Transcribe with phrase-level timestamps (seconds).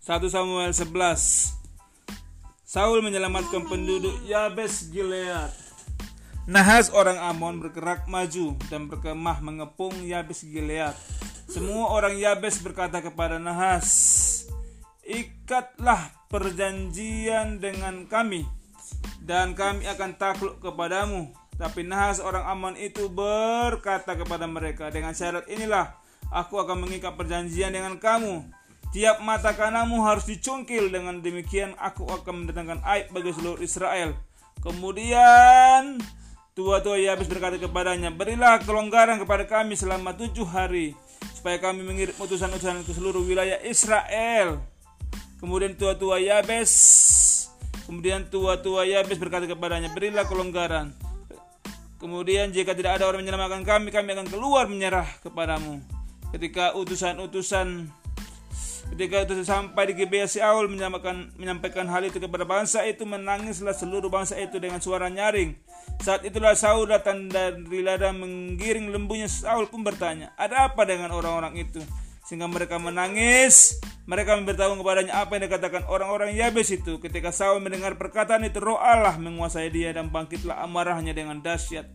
[0.00, 0.96] 1 Samuel 11
[2.64, 5.52] Saul menyelamatkan penduduk Yabes Gilead.
[6.48, 10.96] Nahas orang Amon bergerak maju dan berkemah mengepung Yabes Gilead.
[11.44, 13.84] Semua orang Yabes berkata kepada Nahas,
[15.04, 18.48] "Ikatlah perjanjian dengan kami
[19.20, 21.28] dan kami akan takluk kepadamu."
[21.60, 25.92] Tapi Nahas orang Amon itu berkata kepada mereka, "Dengan syarat inilah
[26.32, 28.59] aku akan mengikat perjanjian dengan kamu."
[28.90, 34.18] Tiap mata kananmu harus dicungkil dengan demikian aku akan mendatangkan aib bagi seluruh Israel.
[34.58, 36.02] Kemudian
[36.58, 40.98] tua-tua Yabes berkata kepadanya, berilah kelonggaran kepada kami selama tujuh hari
[41.38, 44.58] supaya kami mengirim utusan-utusan ke seluruh wilayah Israel.
[45.38, 46.74] Kemudian tua-tua Yabes,
[47.86, 50.90] kemudian tua-tua Yabes berkata kepadanya, berilah kelonggaran.
[52.02, 55.78] Kemudian jika tidak ada orang menyelamatkan kami, kami akan keluar menyerah kepadamu.
[56.34, 57.99] Ketika utusan-utusan
[58.90, 64.10] Ketika itu sampai di Gibea Saul menyampaikan, menyampaikan hal itu kepada bangsa itu menangislah seluruh
[64.10, 65.54] bangsa itu dengan suara nyaring.
[66.02, 69.30] Saat itulah Saul datang dari ladang menggiring lembunya.
[69.30, 71.78] Saul pun bertanya, ada apa dengan orang-orang itu?
[72.26, 73.78] Sehingga mereka menangis.
[74.10, 76.98] Mereka memberitahu kepadanya apa yang dikatakan orang-orang Yabes itu.
[76.98, 81.86] Ketika Saul mendengar perkataan itu, roh Allah menguasai dia dan bangkitlah amarahnya dengan dahsyat.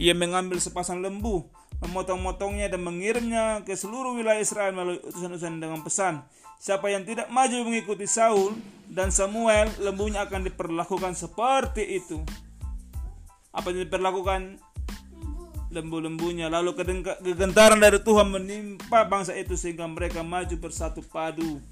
[0.00, 6.26] Ia mengambil sepasang lembu, memotong-motongnya dan mengirimnya ke seluruh wilayah Israel melalui utusan-utusan dengan pesan.
[6.58, 8.58] Siapa yang tidak maju mengikuti Saul
[8.90, 12.18] dan Samuel, lembunya akan diperlakukan seperti itu.
[13.54, 14.58] Apa yang diperlakukan?
[15.70, 16.50] Lembu-lembunya.
[16.50, 16.74] Lalu
[17.22, 21.62] kegentaran dari Tuhan menimpa bangsa itu sehingga mereka maju bersatu padu.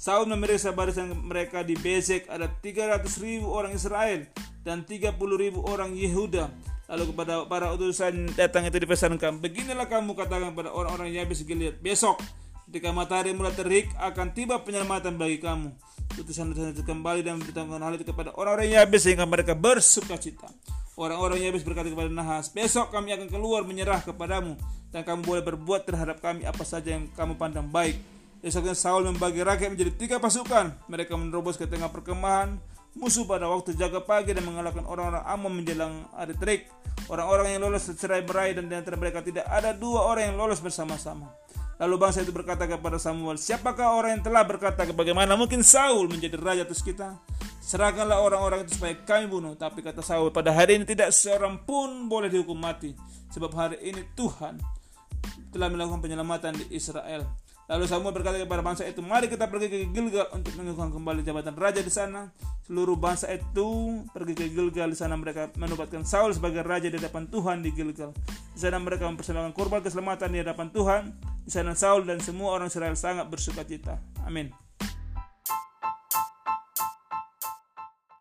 [0.00, 4.26] Saul memeriksa barisan mereka di Bezek ada 300 ribu orang Israel
[4.66, 6.50] dan 30 ribu orang Yehuda
[6.92, 12.20] Lalu kepada para utusan datang itu dipesankan, beginilah kamu katakan kepada orang-orang Yabes Gilead, besok
[12.68, 15.72] ketika matahari mulai terik akan tiba penyelamatan bagi kamu.
[16.20, 20.52] Utusan-utusan itu kembali dan memberitahukan hal itu kepada orang-orang Yabes sehingga mereka bersuka cita.
[20.92, 24.60] Orang-orang Yabes berkata kepada Nahas, besok kami akan keluar menyerah kepadamu
[24.92, 27.96] dan kamu boleh berbuat terhadap kami apa saja yang kamu pandang baik.
[28.44, 30.76] Esoknya Saul membagi rakyat menjadi tiga pasukan.
[30.92, 32.60] Mereka menerobos ke tengah perkemahan
[32.96, 36.62] musuh pada waktu jaga pagi dan mengalahkan orang-orang Amon menjelang hari terik.
[37.10, 40.62] Orang-orang yang lolos cerai berai dan di antara mereka tidak ada dua orang yang lolos
[40.62, 41.34] bersama-sama.
[41.82, 46.38] Lalu bangsa itu berkata kepada Samuel, siapakah orang yang telah berkata bagaimana mungkin Saul menjadi
[46.38, 47.18] raja atas kita?
[47.58, 49.58] Serahkanlah orang-orang itu supaya kami bunuh.
[49.58, 52.94] Tapi kata Saul, pada hari ini tidak seorang pun boleh dihukum mati.
[53.34, 54.62] Sebab hari ini Tuhan
[55.50, 57.26] telah melakukan penyelamatan di Israel.
[57.72, 61.56] Lalu Samuel berkata kepada bangsa itu, mari kita pergi ke Gilgal untuk mengukuhkan kembali jabatan
[61.56, 62.28] raja di sana.
[62.68, 64.92] Seluruh bangsa itu pergi ke Gilgal.
[64.92, 68.12] Di sana mereka menobatkan Saul sebagai raja di hadapan Tuhan di Gilgal.
[68.52, 71.02] Di sana mereka mempersembahkan korban keselamatan di hadapan Tuhan.
[71.48, 73.96] Di sana Saul dan semua orang Israel sangat bersuka cita.
[74.28, 74.52] Amin.